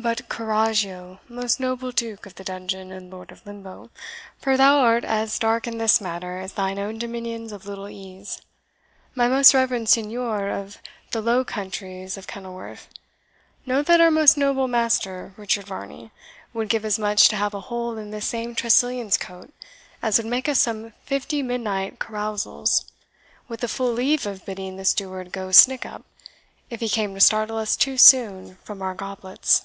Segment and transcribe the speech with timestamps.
[0.00, 3.90] But, corragio, most noble Duke of the Dungeon and Lord of Limbo,
[4.40, 8.40] for thou art as dark in this matter as thine own dominions of Little ease.
[9.16, 10.78] My most reverend Signior of
[11.10, 12.86] the Low Countries of Kenilworth,
[13.66, 16.12] know that our most notable master, Richard Varney,
[16.54, 19.52] would give as much to have a hole in this same Tressilian's coat,
[20.00, 22.84] as would make us some fifty midnight carousals,
[23.48, 26.04] with the full leave of bidding the steward go snick up,
[26.70, 29.64] if he came to startle us too soon from our goblets."